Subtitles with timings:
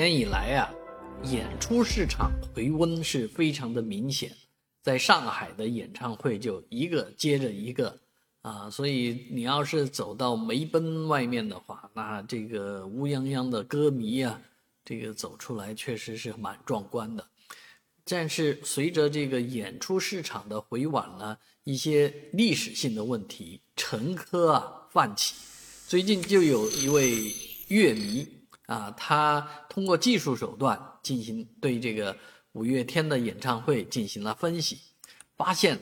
[0.00, 0.72] 年以来啊，
[1.24, 4.34] 演出市场回温是非常的明显，
[4.80, 8.00] 在上海的演唱会就一个接着一个
[8.40, 14.40] 啊，所以你要是走到梅奔外面的话，那这个乌泱泱的歌迷啊，
[14.86, 17.26] 这个走出来确实是蛮壮观的。
[18.02, 25.34] 但是随着这个演出市场的回稳呢，一些历史性的问题陈科啊泛起，
[25.86, 27.34] 最近就有一位
[27.68, 28.39] 乐迷。
[28.70, 32.16] 啊，他通过技术手段进行对这个
[32.52, 34.78] 五月天的演唱会进行了分析，
[35.36, 35.76] 发现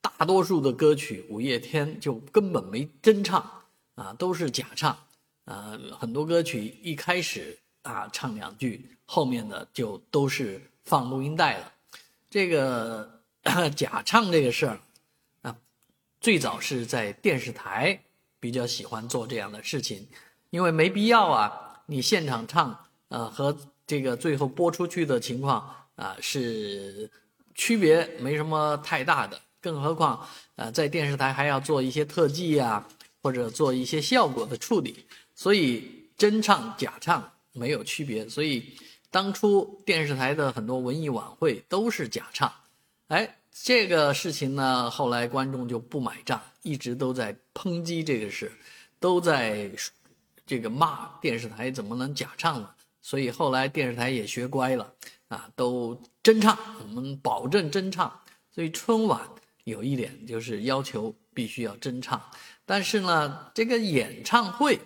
[0.00, 3.48] 大多数的歌曲五月天就根本没真唱，
[3.94, 4.98] 啊，都是假唱，
[5.44, 11.72] 啊，很多歌曲一开始啊唱两句，后面的就都是放录音带了。
[12.28, 13.20] 这个
[13.76, 14.80] 假唱这个事儿，
[15.42, 15.56] 啊，
[16.20, 18.02] 最早是在电视台
[18.40, 20.08] 比较喜欢做这样的事情，
[20.50, 21.68] 因为没必要啊。
[21.86, 22.78] 你现场唱，
[23.08, 27.10] 呃，和这个最后播出去的情况啊，是
[27.54, 29.40] 区别没什么太大的。
[29.60, 32.86] 更何况，呃，在电视台还要做一些特技呀，
[33.22, 38.28] 或者做一些效果的处理，所以真唱假唱没有区别。
[38.28, 38.76] 所以
[39.10, 42.52] 当初电视台的很多文艺晚会都是假唱，
[43.08, 48.50] 哎，这个事情呢，后来观众就不买账，一直都在抨击这个事，
[48.98, 49.70] 都在。
[50.52, 52.68] 这个骂电视台怎么能假唱呢？
[53.00, 54.92] 所以后来电视台也学乖了，
[55.28, 58.20] 啊，都真唱，我们保证真唱。
[58.54, 59.18] 所以春晚
[59.64, 62.22] 有一点就是要求必须要真唱，
[62.66, 64.78] 但是呢，这个演唱会，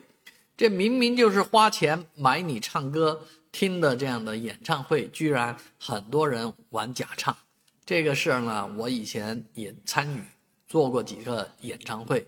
[0.56, 7.36] 这明明就是花钱买你唱歌听的这样的演唱会，居然很多人玩假唱，
[7.84, 10.22] 这个事儿呢，我以前也参与
[10.68, 12.24] 做过几个演唱会，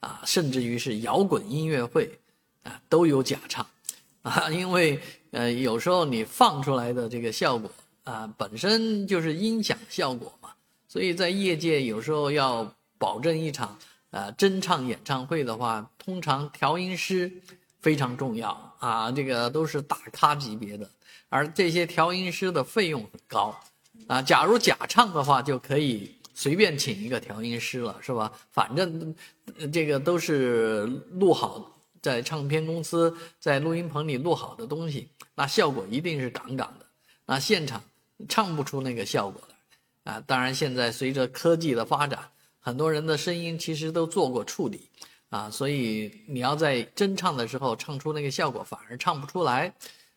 [0.00, 2.20] 啊，甚至于是摇滚音乐会。
[2.94, 3.66] 都有假唱，
[4.22, 5.00] 啊，因为
[5.32, 7.68] 呃，有时候你放出来的这个效果
[8.04, 10.50] 啊，本身就是音响效果嘛，
[10.86, 13.76] 所以在业界有时候要保证一场
[14.12, 17.28] 啊真唱演唱会的话，通常调音师
[17.80, 20.88] 非常重要啊，这个都是大咖级别的，
[21.28, 23.60] 而这些调音师的费用很高，
[24.06, 28.30] 啊，假如假唱的话，就可以随便请一个调音师了，是吧？
[28.52, 29.12] 反正
[29.72, 31.72] 这个都是录好。
[32.04, 36.84] 在唱片公司在录音棚里录好的东西，那效果一定是杠杠的，
[37.24, 37.82] 那现场
[38.28, 40.22] 唱不出那个效果来啊！
[40.26, 42.20] 当然，现在随着科技的发展，
[42.60, 44.90] 很多人的声音其实都做过处理
[45.30, 49.72] 啊，所以你要在真唱的时候唱出那个效果，反而唱不出来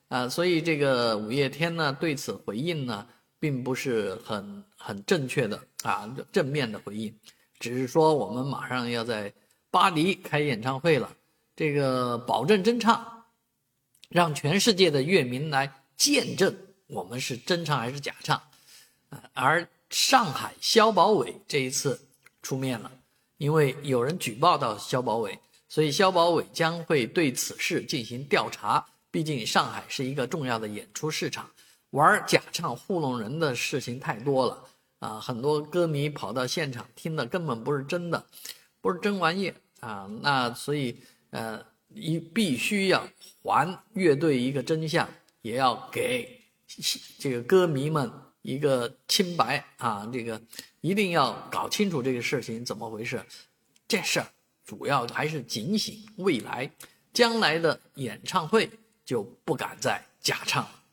[0.09, 0.27] 啊！
[0.27, 3.07] 所以这个五月天呢对此回应呢，
[3.39, 7.17] 并不是很很正确的啊正面的回应，
[7.59, 9.31] 只是说我们马上要在
[9.71, 11.09] 巴黎开演唱会了。
[11.57, 13.25] 这个保证真唱，
[14.09, 18.39] 让全世界的乐迷来见证我们是真唱还是假唱，
[19.33, 21.99] 而上海消保委这一次
[22.43, 22.91] 出面了，
[23.39, 28.85] 因为有人举报到消保委，所以消保委将会对此事进行调查。
[29.09, 31.49] 毕竟上海是一个重要的演出市场，
[31.89, 34.63] 玩假唱糊弄人的事情太多了
[34.99, 35.19] 啊！
[35.19, 38.23] 很多歌迷跑到现场听的根本不是真的，
[38.79, 40.07] 不是真玩意啊！
[40.21, 40.95] 那所以。
[41.29, 43.07] 呃，一必须要
[43.41, 45.09] 还乐队一个真相，
[45.41, 46.41] 也要给
[47.19, 48.11] 这个歌迷们
[48.41, 50.09] 一个清白啊！
[50.11, 50.41] 这个
[50.81, 53.23] 一定要搞清楚这个事情怎么回事。
[53.87, 54.27] 这事儿
[54.65, 56.69] 主要还是警醒未来，
[57.13, 58.69] 将来的演唱会
[59.05, 60.83] 就不敢再假唱了。